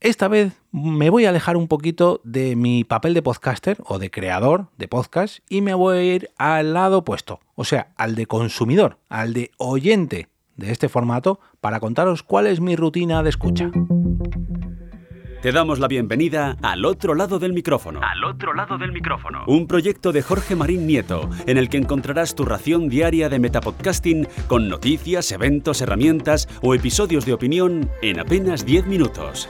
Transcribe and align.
esta 0.00 0.28
vez 0.28 0.60
me 0.72 1.10
voy 1.10 1.26
a 1.26 1.28
alejar 1.28 1.56
un 1.56 1.68
poquito 1.68 2.20
de 2.24 2.56
mi 2.56 2.84
papel 2.84 3.14
de 3.14 3.22
podcaster 3.22 3.76
o 3.84 3.98
de 3.98 4.10
creador 4.10 4.68
de 4.78 4.88
podcast 4.88 5.38
y 5.48 5.60
me 5.60 5.74
voy 5.74 5.96
a 5.96 6.02
ir 6.02 6.30
al 6.38 6.72
lado 6.72 6.98
opuesto, 6.98 7.40
o 7.54 7.64
sea, 7.64 7.92
al 7.96 8.14
de 8.14 8.26
consumidor, 8.26 8.98
al 9.08 9.34
de 9.34 9.50
oyente 9.58 10.28
de 10.56 10.72
este 10.72 10.88
formato 10.88 11.40
para 11.60 11.80
contaros 11.80 12.22
cuál 12.22 12.46
es 12.46 12.60
mi 12.60 12.76
rutina 12.76 13.22
de 13.22 13.30
escucha. 13.30 13.70
Te 15.42 15.52
damos 15.52 15.78
la 15.78 15.88
bienvenida 15.88 16.58
al 16.62 16.84
otro 16.84 17.14
lado 17.14 17.38
del 17.38 17.54
micrófono. 17.54 18.00
Al 18.02 18.24
otro 18.24 18.52
lado 18.52 18.76
del 18.76 18.92
micrófono. 18.92 19.42
Un 19.46 19.66
proyecto 19.66 20.12
de 20.12 20.20
Jorge 20.20 20.54
Marín 20.54 20.86
Nieto, 20.86 21.30
en 21.46 21.56
el 21.56 21.70
que 21.70 21.78
encontrarás 21.78 22.34
tu 22.34 22.44
ración 22.44 22.90
diaria 22.90 23.30
de 23.30 23.38
metapodcasting 23.38 24.28
con 24.48 24.68
noticias, 24.68 25.32
eventos, 25.32 25.80
herramientas 25.80 26.46
o 26.60 26.74
episodios 26.74 27.24
de 27.24 27.32
opinión 27.32 27.90
en 28.02 28.20
apenas 28.20 28.66
10 28.66 28.86
minutos. 28.86 29.48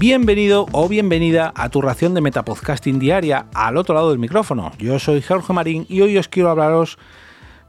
Bienvenido 0.00 0.64
o 0.72 0.88
bienvenida 0.88 1.52
a 1.54 1.68
tu 1.68 1.82
ración 1.82 2.14
de 2.14 2.22
Metapodcasting 2.22 2.98
diaria 2.98 3.48
al 3.52 3.76
otro 3.76 3.94
lado 3.94 4.08
del 4.08 4.18
micrófono. 4.18 4.72
Yo 4.78 4.98
soy 4.98 5.20
Jorge 5.20 5.52
Marín 5.52 5.84
y 5.90 6.00
hoy 6.00 6.16
os 6.16 6.26
quiero 6.26 6.48
hablaros, 6.48 6.96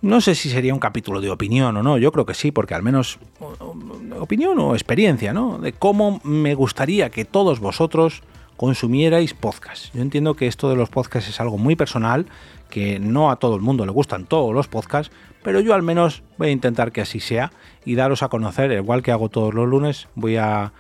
no 0.02 0.22
sé 0.22 0.34
si 0.36 0.50
sería 0.50 0.74
un 0.74 0.80
capítulo 0.80 1.20
de 1.20 1.30
opinión 1.30 1.76
o 1.76 1.84
no, 1.84 1.98
yo 1.98 2.14
creo 2.14 2.26
que 2.26 2.34
sí, 2.34 2.54
porque 2.54 2.74
al 2.74 2.84
menos 2.84 3.20
opinión 4.18 4.58
o 4.60 4.76
experiencia, 4.76 5.34
¿no? 5.34 5.58
De 5.58 5.74
cómo 5.74 6.22
me 6.24 6.56
gustaría 6.56 7.10
que 7.10 7.26
todos 7.26 7.60
vosotros 7.60 8.24
consumierais 8.56 9.34
podcast. 9.34 9.94
Yo 9.94 10.02
entiendo 10.02 10.36
que 10.36 10.48
esto 10.48 10.70
de 10.70 10.78
los 10.78 10.90
podcasts 10.90 11.30
es 11.30 11.42
algo 11.42 11.58
muy 11.58 11.76
personal, 11.76 12.28
que 12.70 12.98
no 12.98 13.30
a 13.30 13.36
todo 13.36 13.58
el 13.58 13.62
mundo 13.62 13.86
le 13.86 13.92
gustan 13.92 14.24
todos 14.24 14.56
los 14.56 14.70
podcasts, 14.70 15.14
pero 15.44 15.60
yo 15.60 15.74
al 15.74 15.84
menos 15.84 16.24
voy 16.38 16.48
a 16.48 16.52
intentar 16.52 16.94
que 16.94 17.02
así 17.02 17.20
sea 17.20 17.52
y 17.84 17.96
daros 17.96 18.24
a 18.24 18.30
conocer, 18.30 18.72
igual 18.72 19.04
que 19.04 19.12
hago 19.12 19.28
todos 19.28 19.54
los 19.54 19.68
lunes, 19.68 20.08
voy 20.16 20.38
a 20.38 20.72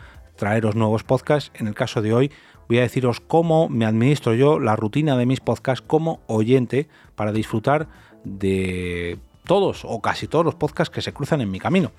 traeros 0.41 0.73
nuevos 0.73 1.03
podcasts. 1.03 1.51
En 1.53 1.67
el 1.67 1.75
caso 1.75 2.01
de 2.01 2.13
hoy 2.13 2.31
voy 2.67 2.79
a 2.79 2.81
deciros 2.81 3.19
cómo 3.19 3.69
me 3.69 3.85
administro 3.85 4.33
yo 4.33 4.59
la 4.59 4.75
rutina 4.75 5.15
de 5.15 5.27
mis 5.27 5.39
podcasts 5.39 5.85
como 5.85 6.19
oyente 6.25 6.87
para 7.13 7.31
disfrutar 7.31 7.87
de 8.23 9.19
todos 9.45 9.85
o 9.85 10.01
casi 10.01 10.27
todos 10.27 10.43
los 10.43 10.55
podcasts 10.55 10.91
que 10.91 11.03
se 11.03 11.13
cruzan 11.13 11.41
en 11.41 11.51
mi 11.51 11.59
camino. 11.59 11.91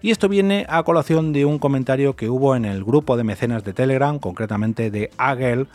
Y 0.00 0.12
esto 0.12 0.28
viene 0.28 0.64
a 0.68 0.84
colación 0.84 1.32
de 1.32 1.44
un 1.44 1.58
comentario 1.58 2.14
que 2.14 2.30
hubo 2.30 2.54
en 2.54 2.66
el 2.66 2.84
grupo 2.84 3.16
de 3.16 3.24
mecenas 3.24 3.64
de 3.64 3.72
Telegram, 3.72 4.20
concretamente 4.20 4.92
de 4.92 5.10
Agel, 5.18 5.66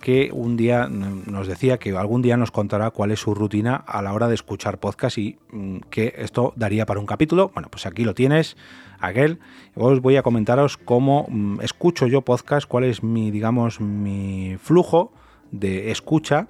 que 0.00 0.30
un 0.32 0.56
día 0.56 0.88
nos 0.88 1.46
decía 1.46 1.78
que 1.78 1.96
algún 1.96 2.22
día 2.22 2.36
nos 2.36 2.50
contará 2.50 2.90
cuál 2.90 3.10
es 3.10 3.20
su 3.20 3.34
rutina 3.34 3.76
a 3.76 4.02
la 4.02 4.12
hora 4.12 4.28
de 4.28 4.34
escuchar 4.34 4.80
podcast 4.80 5.18
y 5.18 5.38
mm, 5.52 5.78
que 5.90 6.14
esto 6.16 6.52
daría 6.56 6.86
para 6.86 7.00
un 7.00 7.06
capítulo. 7.06 7.50
Bueno, 7.54 7.68
pues 7.70 7.86
aquí 7.86 8.04
lo 8.04 8.14
tienes, 8.14 8.56
Aquel. 8.98 9.38
Os 9.74 10.00
voy 10.00 10.16
a 10.16 10.22
comentaros 10.22 10.76
cómo 10.76 11.26
mm, 11.28 11.60
escucho 11.60 12.06
yo 12.06 12.22
podcast, 12.22 12.66
cuál 12.66 12.84
es 12.84 13.02
mi, 13.02 13.30
digamos, 13.30 13.80
mi 13.80 14.56
flujo 14.60 15.12
de 15.50 15.90
escucha 15.90 16.48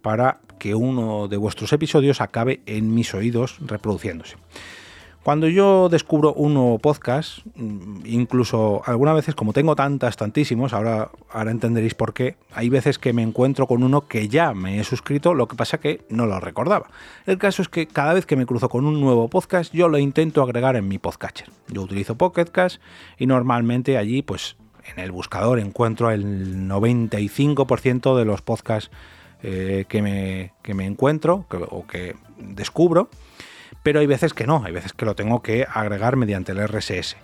para 0.00 0.40
que 0.58 0.74
uno 0.74 1.28
de 1.28 1.36
vuestros 1.36 1.72
episodios 1.72 2.20
acabe 2.20 2.60
en 2.66 2.94
mis 2.94 3.12
oídos 3.14 3.58
reproduciéndose. 3.60 4.36
Cuando 5.26 5.48
yo 5.48 5.88
descubro 5.88 6.32
un 6.34 6.54
nuevo 6.54 6.78
podcast, 6.78 7.40
mm, 7.56 8.02
incluso 8.04 8.82
algunas 8.84 9.16
veces, 9.16 9.34
como 9.34 9.52
tengo 9.52 9.74
tantas, 9.74 10.16
tantísimos, 10.16 10.72
ahora, 10.72 11.10
ahora 11.32 11.50
entenderéis 11.50 11.94
por 11.94 12.14
qué, 12.14 12.36
hay 12.52 12.68
veces 12.68 13.00
que 13.00 13.12
me 13.12 13.24
encuentro 13.24 13.66
con 13.66 13.82
uno 13.82 14.06
que 14.06 14.28
ya 14.28 14.54
me 14.54 14.78
he 14.78 14.84
suscrito, 14.84 15.34
lo 15.34 15.48
que 15.48 15.56
pasa 15.56 15.78
que 15.78 16.04
no 16.10 16.26
lo 16.26 16.38
recordaba. 16.38 16.90
El 17.26 17.38
caso 17.38 17.60
es 17.60 17.68
que 17.68 17.88
cada 17.88 18.14
vez 18.14 18.24
que 18.24 18.36
me 18.36 18.46
cruzo 18.46 18.68
con 18.68 18.86
un 18.86 19.00
nuevo 19.00 19.26
podcast, 19.26 19.74
yo 19.74 19.88
lo 19.88 19.98
intento 19.98 20.44
agregar 20.44 20.76
en 20.76 20.86
mi 20.86 20.98
podcatcher. 20.98 21.50
Yo 21.66 21.82
utilizo 21.82 22.14
Pocket 22.14 22.46
y 23.18 23.26
normalmente 23.26 23.98
allí, 23.98 24.22
pues 24.22 24.56
en 24.84 25.00
el 25.00 25.10
buscador 25.10 25.58
encuentro 25.58 26.12
el 26.12 26.68
95% 26.68 28.16
de 28.16 28.24
los 28.24 28.42
podcasts 28.42 28.92
eh, 29.42 29.86
que, 29.88 30.02
me, 30.02 30.52
que, 30.62 30.74
me, 30.74 30.86
encuentro 30.86 31.46
o 31.50 31.84
que 31.84 32.14
descubro 32.38 33.10
pero 33.82 34.00
hay 34.00 34.06
veces 34.06 34.34
que 34.34 34.46
no, 34.46 34.62
hay 34.64 34.72
veces 34.72 34.92
que 34.92 35.04
lo 35.04 35.14
tengo 35.14 35.42
que 35.42 35.66
agregar 35.72 36.16
mediante 36.16 36.52
el 36.52 36.66
RSS. 36.66 37.16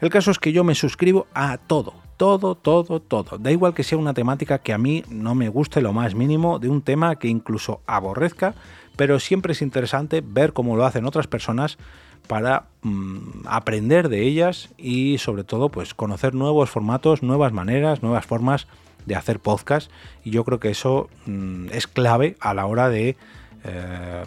El 0.00 0.10
caso 0.10 0.30
es 0.30 0.38
que 0.38 0.52
yo 0.52 0.64
me 0.64 0.74
suscribo 0.74 1.26
a 1.34 1.58
todo, 1.58 1.94
todo, 2.16 2.54
todo, 2.54 3.00
todo. 3.00 3.38
Da 3.38 3.50
igual 3.50 3.74
que 3.74 3.82
sea 3.82 3.98
una 3.98 4.14
temática 4.14 4.58
que 4.58 4.72
a 4.72 4.78
mí 4.78 5.04
no 5.08 5.34
me 5.34 5.48
guste 5.48 5.80
lo 5.80 5.92
más 5.92 6.14
mínimo, 6.14 6.58
de 6.58 6.68
un 6.68 6.82
tema 6.82 7.16
que 7.16 7.28
incluso 7.28 7.80
aborrezca, 7.86 8.54
pero 8.96 9.18
siempre 9.20 9.52
es 9.52 9.62
interesante 9.62 10.22
ver 10.24 10.52
cómo 10.52 10.76
lo 10.76 10.84
hacen 10.84 11.06
otras 11.06 11.26
personas 11.26 11.78
para 12.26 12.66
mm, 12.82 13.46
aprender 13.46 14.08
de 14.08 14.22
ellas 14.22 14.68
y 14.76 15.18
sobre 15.18 15.44
todo 15.44 15.70
pues 15.70 15.94
conocer 15.94 16.34
nuevos 16.34 16.70
formatos, 16.70 17.22
nuevas 17.22 17.52
maneras, 17.52 18.02
nuevas 18.02 18.26
formas 18.26 18.66
de 19.06 19.16
hacer 19.16 19.40
podcast 19.40 19.90
y 20.22 20.30
yo 20.30 20.44
creo 20.44 20.60
que 20.60 20.70
eso 20.70 21.08
mm, 21.26 21.68
es 21.72 21.86
clave 21.86 22.36
a 22.40 22.54
la 22.54 22.66
hora 22.66 22.88
de 22.88 23.16
eh, 23.64 24.24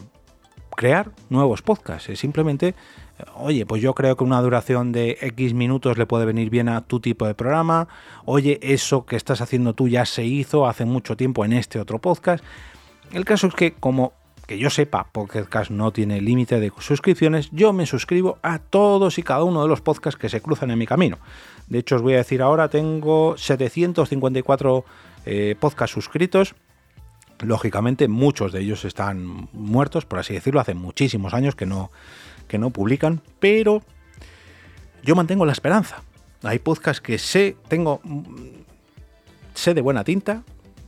crear 0.81 1.11
nuevos 1.29 1.61
podcasts. 1.61 2.09
Es 2.09 2.17
simplemente, 2.17 2.73
oye, 3.35 3.67
pues 3.67 3.83
yo 3.83 3.93
creo 3.93 4.17
que 4.17 4.23
una 4.23 4.41
duración 4.41 4.91
de 4.91 5.15
X 5.21 5.53
minutos 5.53 5.99
le 5.99 6.07
puede 6.07 6.25
venir 6.25 6.49
bien 6.49 6.69
a 6.69 6.81
tu 6.81 6.99
tipo 6.99 7.27
de 7.27 7.35
programa. 7.35 7.87
Oye, 8.25 8.57
eso 8.63 9.05
que 9.05 9.15
estás 9.15 9.41
haciendo 9.41 9.75
tú 9.75 9.87
ya 9.87 10.07
se 10.07 10.25
hizo 10.25 10.65
hace 10.65 10.85
mucho 10.85 11.15
tiempo 11.15 11.45
en 11.45 11.53
este 11.53 11.79
otro 11.79 11.99
podcast. 11.99 12.43
El 13.11 13.25
caso 13.25 13.45
es 13.45 13.53
que, 13.53 13.73
como 13.73 14.13
que 14.47 14.57
yo 14.57 14.71
sepa, 14.71 15.05
Podcast 15.11 15.69
no 15.69 15.91
tiene 15.93 16.19
límite 16.19 16.59
de 16.59 16.71
suscripciones, 16.79 17.51
yo 17.51 17.73
me 17.73 17.85
suscribo 17.85 18.39
a 18.41 18.57
todos 18.57 19.19
y 19.19 19.23
cada 19.23 19.43
uno 19.43 19.61
de 19.61 19.67
los 19.67 19.81
podcasts 19.81 20.19
que 20.19 20.29
se 20.29 20.41
cruzan 20.41 20.71
en 20.71 20.79
mi 20.79 20.87
camino. 20.87 21.19
De 21.67 21.77
hecho, 21.77 21.97
os 21.97 22.01
voy 22.01 22.15
a 22.15 22.17
decir 22.17 22.41
ahora, 22.41 22.69
tengo 22.69 23.37
754 23.37 24.83
eh, 25.27 25.55
podcasts 25.59 25.93
suscritos 25.93 26.55
Lógicamente, 27.41 28.07
muchos 28.07 28.51
de 28.51 28.61
ellos 28.61 28.85
están 28.85 29.49
muertos, 29.53 30.05
por 30.05 30.19
así 30.19 30.33
decirlo, 30.33 30.59
hace 30.59 30.73
muchísimos 30.73 31.33
años 31.33 31.55
que 31.55 31.65
no, 31.65 31.91
que 32.47 32.57
no 32.57 32.69
publican, 32.69 33.21
pero 33.39 33.81
yo 35.03 35.15
mantengo 35.15 35.45
la 35.45 35.51
esperanza. 35.51 36.03
Hay 36.43 36.59
podcasts 36.59 37.01
que 37.01 37.17
sé, 37.17 37.57
tengo, 37.67 38.01
sé 39.53 39.73
de 39.73 39.81
buena 39.81 40.03
tinta, 40.03 40.43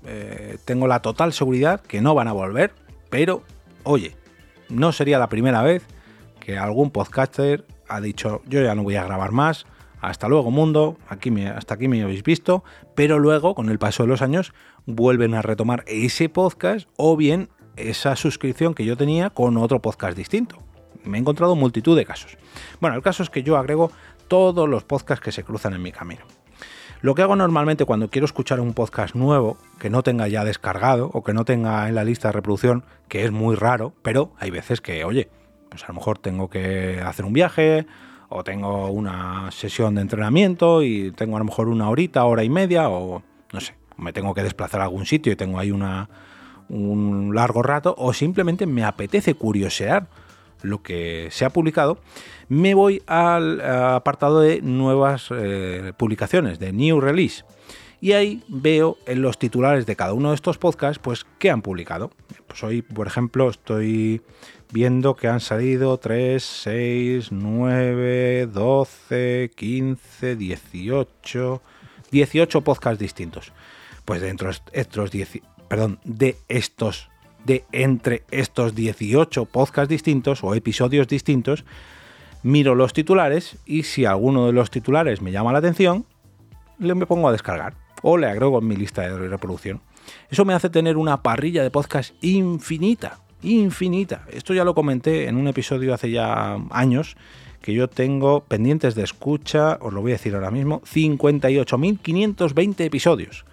eh, 0.06 0.58
tengo 0.66 0.88
la 0.88 1.02
total 1.02 1.34
seguridad 1.34 1.82
que 1.82 2.02
no 2.02 2.14
van 2.14 2.28
a 2.28 2.34
volver, 2.34 2.74
pero 3.10 3.44
oye, 3.84 4.16
no 4.70 4.92
sería 4.92 5.20
la 5.20 5.30
primera 5.30 5.62
vez 5.62 5.84
que 6.40 6.58
algún 6.58 6.92
podcaster 6.92 7.66
ha 7.88 8.02
dicho 8.02 8.42
yo 8.46 8.62
ya 8.62 8.76
no 8.76 8.84
voy 8.84 8.96
a 8.96 9.04
grabar 9.04 9.32
más, 9.32 9.66
hasta 10.04 10.28
luego 10.28 10.52
mundo, 10.52 10.98
aquí 11.08 11.32
me, 11.32 11.48
hasta 11.48 11.76
aquí 11.76 11.88
me 11.88 12.04
habéis 12.04 12.24
visto, 12.24 12.66
pero 12.94 13.20
luego 13.20 13.56
con 13.56 13.70
el 13.70 13.80
paso 13.80 14.04
de 14.04 14.10
los 14.10 14.22
años 14.22 14.54
vuelven 14.86 15.34
a 15.34 15.42
retomar 15.42 15.86
ese 15.88 16.28
podcast 16.28 16.90
o 16.98 17.16
bien 17.16 17.48
esa 17.78 18.18
suscripción 18.18 18.74
que 18.74 18.84
yo 18.84 18.98
tenía 18.98 19.30
con 19.30 19.56
otro 19.56 19.82
podcast 19.82 20.18
distinto. 20.18 20.58
Me 21.06 21.18
he 21.18 21.22
encontrado 21.22 21.56
multitud 21.56 21.96
de 21.96 22.06
casos. 22.06 22.38
Bueno, 22.82 22.98
el 22.98 23.02
caso 23.02 23.24
es 23.24 23.30
que 23.30 23.44
yo 23.44 23.56
agrego 23.56 23.92
todos 24.28 24.68
los 24.68 24.84
podcasts 24.84 25.24
que 25.24 25.32
se 25.32 25.46
cruzan 25.46 25.74
en 25.74 25.82
mi 25.82 25.94
camino. 25.94 26.26
Lo 27.00 27.16
que 27.16 27.22
hago 27.22 27.38
normalmente 27.38 27.86
cuando 27.86 28.10
quiero 28.10 28.26
escuchar 28.26 28.60
un 28.60 28.74
podcast 28.74 29.16
nuevo, 29.16 29.58
que 29.80 29.90
no 29.90 30.04
tenga 30.04 30.28
ya 30.28 30.44
descargado 30.44 31.10
o 31.14 31.24
que 31.24 31.34
no 31.34 31.46
tenga 31.46 31.88
en 31.88 31.96
la 31.96 32.04
lista 32.04 32.28
de 32.28 32.34
reproducción, 32.34 32.84
que 33.08 33.24
es 33.24 33.32
muy 33.32 33.56
raro, 33.56 33.94
pero 34.02 34.34
hay 34.38 34.52
veces 34.52 34.82
que, 34.82 35.06
oye, 35.06 35.30
pues 35.70 35.86
a 35.86 35.88
lo 35.88 35.94
mejor 35.94 36.18
tengo 36.18 36.50
que 36.50 37.02
hacer 37.02 37.24
un 37.24 37.34
viaje 37.34 37.88
o 38.36 38.44
tengo 38.44 38.88
una 38.90 39.52
sesión 39.52 39.96
de 39.96 40.02
entrenamiento 40.02 40.82
y 40.82 41.12
tengo 41.12 41.36
a 41.36 41.40
lo 41.40 41.46
mejor 41.46 41.68
una 41.68 41.90
horita, 41.90 42.26
hora 42.26 42.44
y 42.44 42.50
media 42.50 42.90
o 42.90 43.22
no 43.52 43.62
sé, 43.62 43.76
me 43.98 44.12
tengo 44.12 44.34
que 44.34 44.42
desplazar 44.42 44.82
a 44.82 44.86
algún 44.86 45.06
sitio 45.06 45.32
y 45.32 45.36
tengo 45.36 45.60
ahí 45.60 45.70
una, 45.70 46.10
un 46.68 47.36
largo 47.36 47.62
rato, 47.62 47.94
o 47.98 48.12
simplemente 48.12 48.66
me 48.66 48.84
apetece 48.84 49.36
curiosear 49.36 50.08
lo 50.64 50.82
que 50.82 51.28
se 51.30 51.46
ha 51.46 51.52
publicado, 51.52 52.00
me 52.50 52.74
voy 52.74 53.04
al 53.06 53.62
apartado 53.62 54.40
de 54.40 54.62
nuevas 54.62 55.28
eh, 55.32 55.94
publicaciones, 55.96 56.58
de 56.58 56.74
New 56.74 57.02
Release. 57.02 57.44
Y 58.04 58.12
ahí 58.12 58.44
veo 58.50 58.98
en 59.06 59.22
los 59.22 59.40
titulares 59.40 59.86
de 59.86 59.96
cada 59.96 60.12
uno 60.12 60.32
de 60.32 60.36
estos 60.36 60.58
podcasts, 60.58 61.00
pues, 61.02 61.26
qué 61.40 61.50
han 61.50 61.62
publicado. 61.62 62.12
Pues 62.48 62.62
hoy, 62.62 62.82
por 62.82 63.08
ejemplo, 63.08 63.50
estoy 63.50 64.22
viendo 64.74 65.16
que 65.16 65.30
han 65.30 65.40
salido 65.40 65.98
3, 65.98 66.44
6, 66.44 67.32
9, 67.32 68.48
12, 68.48 69.52
15, 69.56 70.36
18, 70.36 71.62
18 72.12 72.62
podcasts 72.62 73.00
distintos 73.00 73.54
pues 74.04 74.20
dentro 74.20 74.50
de 74.50 74.58
estos 74.74 75.10
10, 75.10 75.40
perdón, 75.70 76.02
de 76.04 76.36
estos 76.50 77.10
de 77.46 77.64
entre 77.72 78.24
estos 78.32 78.76
18 78.76 79.46
podcasts 79.46 79.88
distintos 79.88 80.44
o 80.44 80.54
episodios 80.56 81.08
distintos, 81.08 81.64
miro 82.42 82.76
los 82.76 82.92
titulares 82.92 83.56
y 83.66 83.84
si 83.84 84.04
alguno 84.04 84.48
de 84.48 84.52
los 84.52 84.72
titulares 84.72 85.22
me 85.22 85.32
llama 85.32 85.54
la 85.54 85.60
atención, 85.60 86.06
le 86.80 86.96
me 86.96 87.06
pongo 87.06 87.30
a 87.30 87.32
descargar 87.32 87.82
o 88.04 88.18
le 88.18 88.28
agrego 88.28 88.60
en 88.60 88.68
mi 88.68 88.76
lista 88.76 89.02
de 89.02 89.28
reproducción. 89.28 89.82
Eso 90.30 90.46
me 90.46 90.54
hace 90.54 90.70
tener 90.70 90.98
una 90.98 91.24
parrilla 91.24 91.64
de 91.64 91.72
podcast 91.72 92.14
infinita, 92.22 93.20
infinita. 93.42 94.26
Esto 94.32 94.54
ya 94.54 94.64
lo 94.64 94.76
comenté 94.76 95.28
en 95.28 95.38
un 95.38 95.48
episodio 95.48 95.94
hace 95.94 96.12
ya 96.12 96.58
años 96.70 97.16
que 97.64 97.74
yo 97.74 97.88
tengo 97.88 98.42
pendientes 98.42 98.94
de 98.94 99.02
escucha, 99.04 99.80
os 99.82 99.92
lo 99.94 100.02
voy 100.02 100.12
a 100.12 100.16
decir 100.16 100.36
ahora 100.36 100.52
mismo, 100.52 100.82
58.520 100.82 102.82
episodios. 102.82 103.46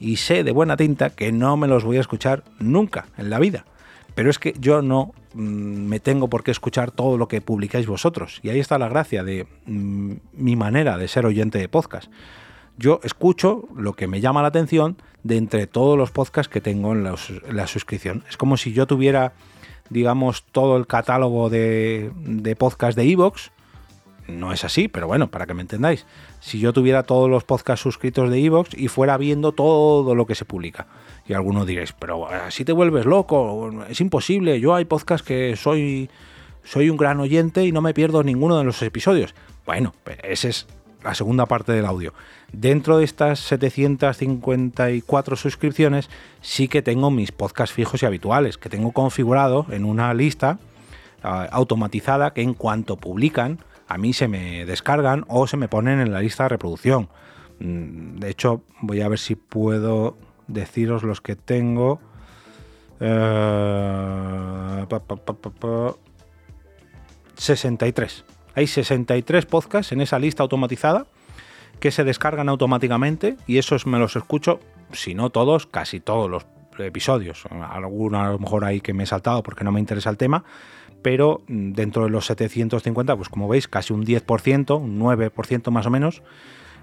Y 0.00 0.16
sé 0.16 0.42
de 0.44 0.50
buena 0.50 0.78
tinta 0.78 1.10
que 1.10 1.30
no 1.30 1.58
me 1.58 1.68
los 1.68 1.84
voy 1.84 1.98
a 1.98 2.00
escuchar 2.00 2.42
nunca 2.58 3.08
en 3.18 3.28
la 3.28 3.38
vida. 3.38 3.66
Pero 4.14 4.30
es 4.30 4.38
que 4.38 4.54
yo 4.58 4.80
no 4.80 5.12
mm, 5.34 5.40
me 5.40 6.00
tengo 6.00 6.28
por 6.28 6.42
qué 6.42 6.50
escuchar 6.50 6.90
todo 6.90 7.18
lo 7.18 7.28
que 7.28 7.42
publicáis 7.42 7.86
vosotros. 7.86 8.40
Y 8.42 8.48
ahí 8.48 8.60
está 8.60 8.78
la 8.78 8.88
gracia 8.88 9.24
de 9.24 9.46
mm, 9.66 10.12
mi 10.32 10.56
manera 10.56 10.96
de 10.96 11.06
ser 11.06 11.26
oyente 11.26 11.58
de 11.58 11.68
podcast. 11.68 12.10
Yo 12.80 12.98
escucho 13.02 13.68
lo 13.76 13.92
que 13.92 14.06
me 14.06 14.22
llama 14.22 14.40
la 14.40 14.48
atención 14.48 14.96
de 15.22 15.36
entre 15.36 15.66
todos 15.66 15.98
los 15.98 16.12
podcasts 16.12 16.50
que 16.50 16.62
tengo 16.62 16.92
en, 16.92 17.04
la 17.04 17.66
suscripción. 17.66 18.24
Es 18.26 18.38
como 18.38 18.56
si 18.56 18.72
yo 18.72 18.86
tuviera, 18.86 19.34
digamos, 19.90 20.44
todo 20.44 20.78
el 20.78 20.86
catálogo 20.86 21.50
de, 21.50 22.10
de 22.16 22.56
podcast 22.56 22.96
de 22.96 23.04
Evox. 23.04 23.50
No 24.28 24.54
es 24.54 24.64
así, 24.64 24.88
pero 24.88 25.06
bueno, 25.06 25.30
para 25.30 25.44
que 25.44 25.52
me 25.52 25.60
entendáis. 25.60 26.06
Si 26.40 26.58
yo 26.58 26.72
tuviera 26.72 27.02
todos 27.02 27.28
los 27.28 27.44
podcasts 27.44 27.82
suscritos 27.82 28.30
de 28.30 28.42
Evox 28.42 28.72
y 28.72 28.88
fuera 28.88 29.18
viendo 29.18 29.52
todo 29.52 30.14
lo 30.14 30.24
que 30.24 30.34
se 30.34 30.46
publica. 30.46 30.86
Y 31.28 31.34
algunos 31.34 31.66
diréis, 31.66 31.92
pero 31.92 32.30
así 32.30 32.64
te 32.64 32.72
vuelves 32.72 33.04
loco, 33.04 33.84
es 33.90 34.00
imposible. 34.00 34.58
Yo 34.58 34.74
hay 34.74 34.86
podcasts 34.86 35.26
que 35.26 35.54
soy, 35.54 36.08
soy 36.64 36.88
un 36.88 36.96
gran 36.96 37.20
oyente 37.20 37.62
y 37.66 37.72
no 37.72 37.82
me 37.82 37.92
pierdo 37.92 38.22
ninguno 38.22 38.56
de 38.56 38.64
los 38.64 38.80
episodios. 38.80 39.34
Bueno, 39.66 39.92
esa 40.22 40.48
es 40.48 40.66
la 41.02 41.14
segunda 41.14 41.46
parte 41.46 41.72
del 41.72 41.86
audio. 41.86 42.12
Dentro 42.52 42.98
de 42.98 43.04
estas 43.04 43.40
754 43.40 45.36
suscripciones 45.36 46.10
sí 46.40 46.68
que 46.68 46.82
tengo 46.82 47.10
mis 47.10 47.32
podcasts 47.32 47.74
fijos 47.74 48.02
y 48.02 48.06
habituales, 48.06 48.58
que 48.58 48.68
tengo 48.68 48.92
configurado 48.92 49.66
en 49.70 49.84
una 49.84 50.12
lista 50.14 50.58
ah, 51.22 51.48
automatizada 51.50 52.32
que 52.32 52.42
en 52.42 52.54
cuanto 52.54 52.96
publican 52.96 53.58
a 53.90 53.98
mí 53.98 54.12
se 54.12 54.28
me 54.28 54.64
descargan 54.66 55.24
o 55.26 55.48
se 55.48 55.56
me 55.56 55.66
ponen 55.66 56.00
en 56.00 56.12
la 56.12 56.20
lista 56.20 56.44
de 56.44 56.50
reproducción. 56.50 57.08
Mm, 57.58 58.18
de 58.18 58.30
hecho, 58.30 58.62
voy 58.80 59.00
a 59.00 59.08
ver 59.08 59.18
si 59.18 59.34
puedo 59.34 60.16
deciros 60.46 61.02
los 61.02 61.20
que 61.20 61.34
tengo. 61.34 62.00
63. 67.34 68.24
Hay 68.54 68.66
63 68.66 69.46
podcasts 69.46 69.92
en 69.92 70.00
esa 70.00 70.18
lista 70.18 70.42
automatizada 70.42 71.06
que 71.78 71.90
se 71.90 72.04
descargan 72.04 72.48
automáticamente 72.48 73.36
y 73.46 73.58
esos 73.58 73.86
me 73.86 73.98
los 73.98 74.16
escucho, 74.16 74.60
si 74.92 75.14
no 75.14 75.30
todos, 75.30 75.66
casi 75.66 76.00
todos 76.00 76.30
los 76.30 76.46
episodios. 76.78 77.44
Algunos 77.50 78.20
a 78.20 78.32
lo 78.32 78.38
mejor 78.38 78.64
hay 78.64 78.80
que 78.80 78.92
me 78.92 79.04
he 79.04 79.06
saltado 79.06 79.42
porque 79.42 79.64
no 79.64 79.72
me 79.72 79.80
interesa 79.80 80.10
el 80.10 80.16
tema, 80.16 80.44
pero 81.02 81.42
mm, 81.48 81.72
dentro 81.72 82.04
de 82.04 82.10
los 82.10 82.26
750, 82.26 83.16
pues 83.16 83.28
como 83.28 83.48
veis, 83.48 83.68
casi 83.68 83.92
un 83.92 84.04
10%, 84.04 84.80
un 84.80 85.00
9% 85.00 85.70
más 85.70 85.86
o 85.86 85.90
menos, 85.90 86.22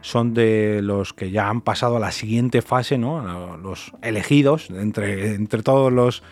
son 0.01 0.33
de 0.33 0.81
los 0.83 1.13
que 1.13 1.31
ya 1.31 1.49
han 1.49 1.61
pasado 1.61 1.97
a 1.97 1.99
la 1.99 2.11
siguiente 2.11 2.61
fase, 2.61 2.97
¿no? 2.97 3.57
Los 3.57 3.91
elegidos, 4.01 4.69
entre, 4.69 5.33
entre 5.33 5.63
todos 5.63 5.91
los 5.91 6.23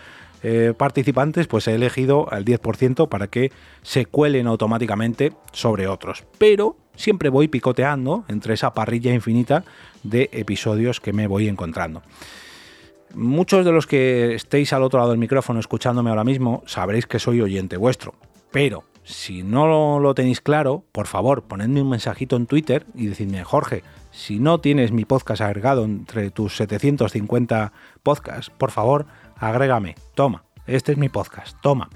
eh, 0.43 0.73
participantes, 0.77 1.47
pues 1.47 1.67
he 1.67 1.75
elegido 1.75 2.31
al 2.31 2.45
10% 2.45 3.09
para 3.09 3.27
que 3.27 3.51
se 3.81 4.05
cuelen 4.05 4.47
automáticamente 4.47 5.33
sobre 5.51 5.87
otros. 5.87 6.23
Pero 6.37 6.77
siempre 6.95 7.29
voy 7.29 7.47
picoteando 7.47 8.25
entre 8.27 8.53
esa 8.53 8.73
parrilla 8.73 9.13
infinita 9.13 9.63
de 10.03 10.29
episodios 10.33 10.99
que 10.99 11.13
me 11.13 11.27
voy 11.27 11.47
encontrando. 11.47 12.01
Muchos 13.13 13.65
de 13.65 13.71
los 13.71 13.87
que 13.87 14.35
estéis 14.35 14.73
al 14.73 14.83
otro 14.83 14.99
lado 14.99 15.11
del 15.11 15.19
micrófono 15.19 15.59
escuchándome 15.59 16.09
ahora 16.09 16.23
mismo 16.23 16.63
sabréis 16.65 17.05
que 17.07 17.19
soy 17.19 17.41
oyente 17.41 17.77
vuestro, 17.77 18.13
pero 18.51 18.83
si 19.03 19.43
no 19.43 19.99
lo 19.99 20.15
tenéis 20.15 20.41
claro, 20.41 20.83
por 20.91 21.07
favor, 21.07 21.43
ponedme 21.43 21.81
un 21.81 21.89
mensajito 21.89 22.35
en 22.35 22.47
Twitter 22.47 22.85
y 22.95 23.05
decidme, 23.05 23.43
Jorge, 23.43 23.83
si 24.15 24.39
no 24.39 24.61
tienes 24.61 24.93
mi 24.93 25.03
podcast 25.03 25.41
agregado 25.41 25.83
entre 25.83 26.31
tus 26.31 26.55
750 26.55 27.73
podcasts, 28.01 28.49
por 28.49 28.71
favor, 28.71 29.05
agrégame. 29.35 29.95
Toma, 30.15 30.45
este 30.67 30.93
es 30.93 30.97
mi 30.97 31.09
podcast. 31.09 31.57
Toma, 31.61 31.89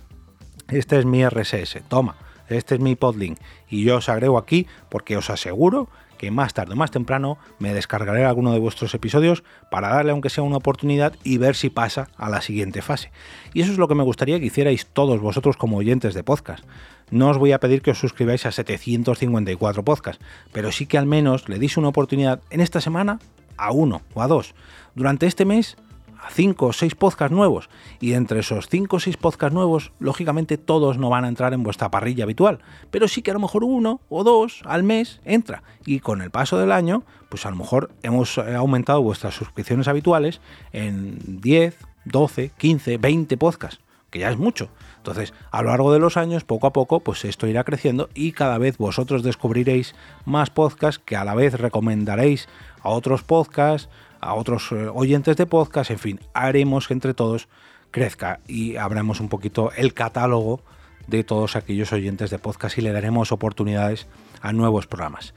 este 0.68 1.00
es 1.00 1.06
mi 1.06 1.26
RSS. 1.26 1.82
Toma, 1.88 2.18
este 2.50 2.76
es 2.76 2.82
mi 2.82 2.96
podlink. 2.96 3.40
Y 3.70 3.86
yo 3.86 3.98
os 3.98 4.10
agrego 4.10 4.38
aquí 4.38 4.68
porque 4.90 5.16
os 5.16 5.30
aseguro 5.30 5.88
que 6.20 6.30
más 6.30 6.54
tarde 6.54 6.74
o 6.74 6.76
más 6.76 6.92
temprano 6.92 7.40
me 7.58 7.74
descargaré 7.74 8.26
alguno 8.26 8.52
de 8.52 8.60
vuestros 8.60 8.94
episodios 8.94 9.44
para 9.72 9.88
darle 9.88 10.12
aunque 10.12 10.30
sea 10.30 10.44
una 10.44 10.58
oportunidad 10.58 11.16
y 11.24 11.38
ver 11.38 11.56
si 11.56 11.70
pasa 11.70 12.10
a 12.18 12.30
la 12.30 12.42
siguiente 12.42 12.84
fase. 12.84 13.12
Y 13.54 13.62
eso 13.62 13.72
es 13.72 13.78
lo 13.78 13.88
que 13.88 13.96
me 13.96 14.04
gustaría 14.04 14.40
que 14.40 14.46
hicierais 14.46 14.86
todos 14.86 15.22
vosotros 15.22 15.58
como 15.58 15.78
oyentes 15.78 16.14
de 16.14 16.24
podcast. 16.24 16.64
No 17.10 17.30
os 17.30 17.38
voy 17.38 17.54
a 17.54 17.60
pedir 17.60 17.82
que 17.82 17.92
os 17.92 18.00
suscribáis 18.00 18.46
a 18.46 18.52
754 18.52 19.84
podcasts, 19.84 20.24
pero 20.52 20.72
sí 20.72 20.86
que 20.86 20.98
al 20.98 21.06
menos 21.06 21.48
le 21.48 21.58
deis 21.58 21.78
una 21.78 21.88
oportunidad 21.88 22.42
en 22.50 22.60
esta 22.60 22.82
semana 22.82 23.20
a 23.58 23.72
uno 23.72 24.02
o 24.14 24.22
a 24.22 24.28
dos. 24.28 24.54
Durante 24.96 25.26
este 25.26 25.46
mes 25.46 25.78
a 26.22 26.30
5 26.30 26.66
o 26.66 26.74
6 26.74 26.96
podcasts 26.96 27.36
nuevos. 27.36 27.70
Y 28.00 28.14
entre 28.14 28.42
esos 28.42 28.68
5 28.68 28.96
o 28.96 29.00
6 29.00 29.18
podcasts 29.18 29.54
nuevos, 29.54 29.92
lógicamente 30.00 30.58
todos 30.58 30.98
no 30.98 31.10
van 31.10 31.26
a 31.26 31.28
entrar 31.28 31.54
en 31.54 31.64
vuestra 31.64 31.90
parrilla 31.90 32.24
habitual. 32.24 32.60
Pero 32.92 33.08
sí 33.08 33.22
que 33.22 33.32
a 33.32 33.34
lo 33.34 33.40
mejor 33.40 33.64
uno 33.64 34.02
o 34.10 34.24
dos 34.24 34.62
al 34.66 34.84
mes 34.84 35.22
entra. 35.26 35.64
Y 35.86 36.00
con 36.00 36.22
el 36.22 36.32
paso 36.32 36.58
del 36.58 36.72
año, 36.72 37.04
pues 37.30 37.46
a 37.46 37.50
lo 37.50 37.56
mejor 37.56 37.92
hemos 38.04 38.38
eh, 38.38 38.56
aumentado 38.56 39.02
vuestras 39.02 39.36
suscripciones 39.36 39.88
habituales 39.88 40.42
en 40.74 41.42
10, 41.42 41.78
12, 42.06 42.52
15, 42.58 42.98
20 42.98 43.38
podcasts. 43.38 43.82
Que 44.10 44.20
ya 44.20 44.32
es 44.32 44.38
mucho. 44.38 44.70
Entonces, 44.98 45.34
a 45.52 45.62
lo 45.62 45.70
largo 45.70 45.94
de 45.94 46.00
los 46.00 46.18
años, 46.18 46.44
poco 46.44 46.68
a 46.68 46.74
poco, 46.74 47.00
pues 47.00 47.24
esto 47.26 47.48
irá 47.48 47.64
creciendo 47.64 48.10
y 48.16 48.32
cada 48.32 48.58
vez 48.58 48.78
vosotros 48.78 49.22
descubriréis 49.22 49.94
más 50.26 50.50
podcasts 50.50 51.02
que 51.04 51.16
a 51.16 51.24
la 51.24 51.36
vez 51.36 51.54
recomendaréis 51.54 52.50
a 52.82 52.90
otros 52.90 53.24
podcasts, 53.24 53.88
a 54.22 54.34
otros 54.34 54.72
eh, 54.72 54.88
oyentes 54.94 55.38
de 55.38 55.46
podcast, 55.46 55.92
en 55.92 56.00
fin, 56.00 56.20
haremos 56.34 56.88
que 56.88 56.94
entre 56.94 57.14
todos 57.14 57.48
crezca 57.92 58.40
y 58.48 58.76
abramos 58.76 59.20
un 59.20 59.30
poquito 59.30 59.72
el 59.76 59.94
catálogo 59.94 60.62
de 61.08 61.24
todos 61.24 61.56
aquellos 61.56 61.92
oyentes 61.92 62.30
de 62.30 62.40
podcast 62.40 62.78
y 62.78 62.82
le 62.82 62.92
daremos 62.92 63.32
oportunidades 63.32 64.08
a 64.42 64.54
nuevos 64.54 64.88
programas. 64.88 65.34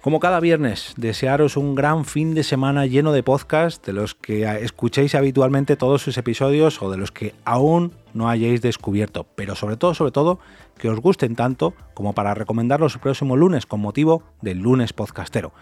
Como 0.00 0.20
cada 0.20 0.38
viernes, 0.38 0.94
desearos 0.96 1.56
un 1.56 1.74
gran 1.74 2.04
fin 2.04 2.32
de 2.32 2.44
semana 2.44 2.86
lleno 2.86 3.10
de 3.12 3.24
podcast, 3.24 3.84
de 3.84 3.92
los 3.92 4.14
que 4.14 4.44
escuchéis 4.62 5.16
habitualmente 5.16 5.76
todos 5.76 6.02
sus 6.02 6.16
episodios 6.18 6.80
o 6.80 6.90
de 6.90 6.98
los 6.98 7.10
que 7.10 7.34
aún 7.44 7.92
no 8.14 8.28
hayáis 8.28 8.62
descubierto, 8.62 9.26
pero 9.34 9.56
sobre 9.56 9.76
todo, 9.76 9.94
sobre 9.94 10.12
todo, 10.12 10.38
que 10.78 10.88
os 10.88 11.00
gusten 11.00 11.34
tanto 11.34 11.74
como 11.94 12.12
para 12.12 12.34
recomendarlos 12.34 12.94
el 12.94 13.00
próximo 13.00 13.36
lunes 13.36 13.66
con 13.66 13.80
motivo 13.80 14.22
del 14.40 14.58
lunes 14.58 14.92
podcastero. 14.92 15.52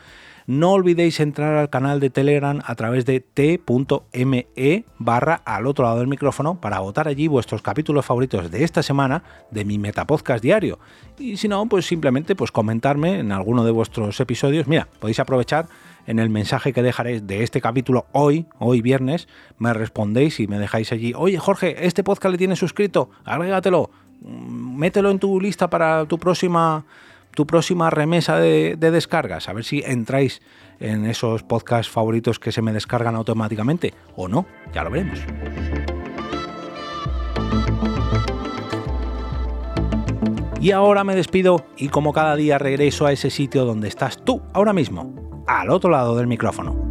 No 0.46 0.70
olvidéis 0.70 1.18
entrar 1.18 1.56
al 1.56 1.70
canal 1.70 1.98
de 1.98 2.08
Telegram 2.08 2.62
a 2.64 2.76
través 2.76 3.04
de 3.04 3.18
t.me 3.18 4.84
barra 4.96 5.42
al 5.44 5.66
otro 5.66 5.84
lado 5.84 5.98
del 5.98 6.06
micrófono 6.06 6.60
para 6.60 6.78
votar 6.78 7.08
allí 7.08 7.26
vuestros 7.26 7.62
capítulos 7.62 8.06
favoritos 8.06 8.48
de 8.52 8.62
esta 8.62 8.84
semana 8.84 9.24
de 9.50 9.64
mi 9.64 9.80
Metapodcast 9.80 10.44
diario. 10.44 10.78
Y 11.18 11.36
si 11.36 11.48
no, 11.48 11.66
pues 11.66 11.84
simplemente 11.86 12.36
pues 12.36 12.52
comentarme 12.52 13.18
en 13.18 13.32
alguno 13.32 13.64
de 13.64 13.72
vuestros 13.72 14.20
episodios. 14.20 14.68
Mira, 14.68 14.86
podéis 15.00 15.18
aprovechar 15.18 15.66
en 16.06 16.20
el 16.20 16.30
mensaje 16.30 16.72
que 16.72 16.82
dejaré 16.84 17.20
de 17.20 17.42
este 17.42 17.60
capítulo 17.60 18.06
hoy, 18.12 18.46
hoy 18.60 18.82
viernes, 18.82 19.26
me 19.58 19.72
respondéis 19.74 20.38
y 20.38 20.46
me 20.46 20.60
dejáis 20.60 20.92
allí, 20.92 21.12
oye 21.16 21.38
Jorge, 21.38 21.86
este 21.86 22.04
podcast 22.04 22.30
le 22.30 22.38
tienes 22.38 22.60
suscrito, 22.60 23.10
agrégatelo, 23.24 23.90
mm, 24.20 24.78
mételo 24.78 25.10
en 25.10 25.18
tu 25.18 25.40
lista 25.40 25.68
para 25.68 26.06
tu 26.06 26.18
próxima 26.20 26.84
tu 27.36 27.46
próxima 27.46 27.90
remesa 27.90 28.40
de, 28.40 28.76
descargas, 28.76 29.50
a 29.50 29.52
ver 29.52 29.62
si 29.62 29.82
entráis 29.84 30.40
en 30.80 31.04
esos 31.04 31.42
podcasts 31.42 31.92
favoritos 31.92 32.38
que 32.38 32.50
se 32.50 32.62
me 32.62 32.72
descargan 32.72 33.14
automáticamente 33.14 33.92
o 34.16 34.26
no, 34.26 34.46
ya 34.72 34.82
lo 34.82 34.90
veremos. 34.90 35.20
Y 40.62 40.70
ahora 40.70 41.04
me 41.04 41.14
despido 41.14 41.66
y 41.76 41.90
como 41.90 42.14
cada 42.14 42.36
día 42.36 42.56
regreso 42.56 43.04
a 43.04 43.12
ese 43.12 43.28
sitio 43.28 43.66
donde 43.66 43.88
estás 43.88 44.24
tú 44.24 44.40
ahora 44.54 44.72
mismo, 44.72 45.44
al 45.46 45.68
otro 45.68 45.90
lado 45.90 46.16
del 46.16 46.26
micrófono. 46.26 46.85